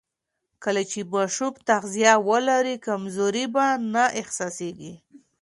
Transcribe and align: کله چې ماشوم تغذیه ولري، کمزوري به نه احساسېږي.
کله 0.63 0.81
چې 0.91 0.99
ماشوم 1.13 1.53
تغذیه 1.69 2.13
ولري، 2.27 2.75
کمزوري 2.87 3.45
به 3.53 3.65
نه 3.93 4.03
احساسېږي. 4.19 4.93